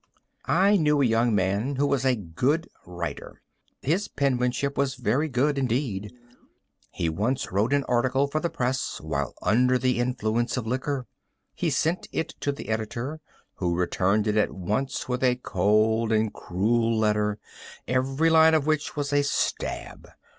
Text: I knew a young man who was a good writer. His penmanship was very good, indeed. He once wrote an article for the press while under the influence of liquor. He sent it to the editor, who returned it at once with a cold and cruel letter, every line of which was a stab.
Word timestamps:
I 0.47 0.77
knew 0.77 0.99
a 0.99 1.05
young 1.05 1.35
man 1.35 1.75
who 1.75 1.85
was 1.85 2.05
a 2.05 2.15
good 2.15 2.67
writer. 2.87 3.39
His 3.83 4.07
penmanship 4.07 4.75
was 4.75 4.95
very 4.95 5.29
good, 5.29 5.59
indeed. 5.59 6.11
He 6.89 7.07
once 7.07 7.51
wrote 7.51 7.71
an 7.71 7.83
article 7.83 8.25
for 8.25 8.39
the 8.39 8.49
press 8.49 8.99
while 8.99 9.35
under 9.43 9.77
the 9.77 9.99
influence 9.99 10.57
of 10.57 10.65
liquor. 10.65 11.05
He 11.53 11.69
sent 11.69 12.07
it 12.11 12.29
to 12.39 12.51
the 12.51 12.69
editor, 12.69 13.21
who 13.57 13.75
returned 13.75 14.25
it 14.25 14.37
at 14.37 14.49
once 14.51 15.07
with 15.07 15.23
a 15.23 15.35
cold 15.35 16.11
and 16.11 16.33
cruel 16.33 16.97
letter, 16.97 17.37
every 17.87 18.31
line 18.31 18.55
of 18.55 18.65
which 18.65 18.95
was 18.95 19.13
a 19.13 19.21
stab. 19.21 20.07